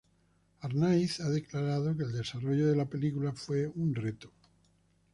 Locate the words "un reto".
3.67-4.31